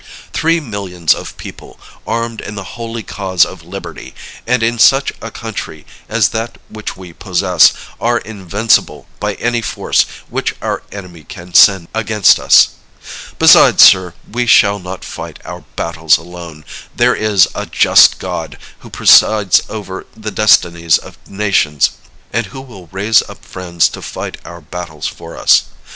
Three 0.33 0.59
millions 0.59 1.13
of 1.13 1.37
people, 1.37 1.79
armed 2.07 2.41
in 2.41 2.55
the 2.55 2.63
holy 2.73 3.03
cause 3.03 3.45
of 3.45 3.61
Liberty, 3.61 4.15
and 4.47 4.63
in 4.63 4.79
such 4.79 5.13
a 5.21 5.29
country 5.29 5.85
as 6.09 6.29
that 6.29 6.59
which 6.69 6.97
we 6.97 7.13
possess, 7.13 7.73
are 7.99 8.17
invincible 8.17 9.05
by 9.19 9.35
any 9.35 9.61
force 9.61 10.07
which 10.27 10.55
our 10.59 10.81
enemy 10.91 11.23
can 11.23 11.53
send 11.53 11.87
against 11.93 12.39
us. 12.39 12.69
Besides, 13.37 13.83
sir, 13.83 14.15
we 14.27 14.47
shall 14.47 14.79
not 14.79 15.05
fight 15.05 15.37
our 15.45 15.65
battles 15.75 16.17
alone. 16.17 16.65
There 16.95 17.13
is 17.13 17.47
a 17.53 17.67
just 17.67 18.17
God, 18.17 18.57
who 18.79 18.89
presides 18.89 19.61
over 19.69 20.07
the 20.17 20.31
destinies 20.31 20.97
of 20.97 21.19
nations, 21.27 21.91
and 22.33 22.47
who 22.47 22.61
will 22.61 22.89
raise 22.91 23.21
up 23.29 23.45
friends 23.45 23.87
to 23.89 24.01
fight 24.01 24.37
our 24.45 24.61
battles 24.61 25.05
for 25.05 25.37
us. 25.37 25.65